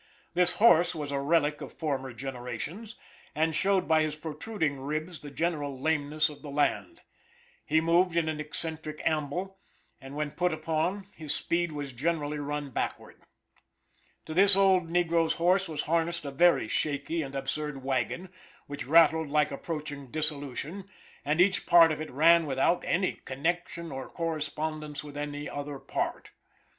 This 0.33 0.53
horse 0.53 0.95
was 0.95 1.11
a 1.11 1.19
relic 1.19 1.61
of 1.61 1.73
former 1.77 2.11
generations, 2.11 2.95
and 3.35 3.53
showed 3.53 3.87
by 3.87 4.01
his 4.01 4.15
protruding 4.15 4.79
ribs 4.79 5.21
the 5.21 5.29
general 5.29 5.79
leanness 5.79 6.27
of 6.27 6.41
the 6.41 6.49
land. 6.49 7.01
He 7.63 7.81
moved 7.81 8.15
in 8.17 8.27
an 8.27 8.39
eccentric 8.39 8.99
amble, 9.05 9.59
and 10.01 10.15
when 10.15 10.31
put 10.31 10.53
upon 10.53 11.05
his 11.13 11.35
speed 11.35 11.71
was 11.71 11.93
generally 11.93 12.39
run 12.39 12.71
backward. 12.71 13.21
To 14.25 14.33
this 14.33 14.55
old 14.55 14.89
negro's 14.89 15.33
horse 15.33 15.67
was 15.69 15.83
harnessed 15.83 16.25
a 16.25 16.31
very 16.31 16.67
shaky 16.67 17.21
and 17.21 17.35
absurd 17.35 17.83
wagon, 17.83 18.29
which 18.65 18.87
rattled 18.87 19.29
like 19.29 19.51
approaching 19.51 20.09
dissolution, 20.09 20.89
and 21.23 21.39
each 21.39 21.67
part 21.67 21.91
of 21.91 22.01
it 22.01 22.09
ran 22.09 22.47
without 22.47 22.83
any 22.87 23.21
connection 23.25 23.91
or 23.91 24.09
correspondence 24.09 25.03
with 25.03 25.15
any 25.15 25.47
other 25.47 25.77
part. 25.77 26.31